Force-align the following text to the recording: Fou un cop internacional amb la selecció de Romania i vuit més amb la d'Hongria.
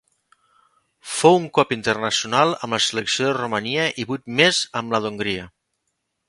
Fou 1.17 1.35
un 1.41 1.45
cop 1.57 1.75
internacional 1.77 2.55
amb 2.67 2.77
la 2.77 2.79
selecció 2.87 3.27
de 3.29 3.35
Romania 3.41 3.85
i 4.05 4.07
vuit 4.13 4.25
més 4.41 4.63
amb 4.83 4.97
la 4.97 5.03
d'Hongria. 5.05 5.47